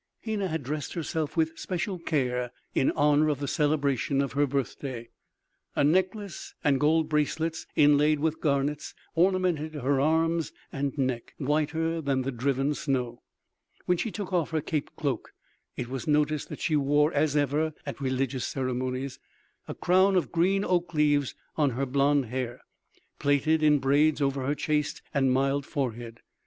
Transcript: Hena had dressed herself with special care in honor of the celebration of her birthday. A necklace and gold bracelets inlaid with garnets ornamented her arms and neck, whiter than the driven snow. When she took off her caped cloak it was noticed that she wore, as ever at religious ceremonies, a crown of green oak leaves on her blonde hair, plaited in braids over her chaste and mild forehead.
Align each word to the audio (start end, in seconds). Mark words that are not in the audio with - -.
Hena 0.21 0.47
had 0.47 0.63
dressed 0.63 0.93
herself 0.93 1.37
with 1.37 1.59
special 1.59 1.99
care 1.99 2.49
in 2.73 2.89
honor 2.93 3.29
of 3.29 3.39
the 3.39 3.47
celebration 3.47 4.19
of 4.19 4.31
her 4.31 4.47
birthday. 4.47 5.09
A 5.75 5.83
necklace 5.83 6.55
and 6.63 6.79
gold 6.79 7.07
bracelets 7.07 7.67
inlaid 7.75 8.19
with 8.19 8.41
garnets 8.41 8.95
ornamented 9.13 9.75
her 9.75 9.99
arms 10.01 10.53
and 10.71 10.97
neck, 10.97 11.35
whiter 11.37 12.01
than 12.01 12.23
the 12.23 12.31
driven 12.31 12.73
snow. 12.73 13.21
When 13.85 13.99
she 13.99 14.09
took 14.09 14.33
off 14.33 14.49
her 14.49 14.61
caped 14.61 14.95
cloak 14.95 15.33
it 15.77 15.87
was 15.87 16.07
noticed 16.07 16.49
that 16.49 16.61
she 16.61 16.75
wore, 16.75 17.13
as 17.13 17.35
ever 17.35 17.75
at 17.85 18.01
religious 18.01 18.47
ceremonies, 18.47 19.19
a 19.67 19.75
crown 19.75 20.15
of 20.15 20.31
green 20.31 20.65
oak 20.65 20.95
leaves 20.95 21.35
on 21.57 21.69
her 21.77 21.85
blonde 21.85 22.25
hair, 22.25 22.61
plaited 23.19 23.61
in 23.61 23.77
braids 23.77 24.19
over 24.19 24.47
her 24.47 24.55
chaste 24.55 25.03
and 25.13 25.31
mild 25.31 25.63
forehead. 25.63 26.21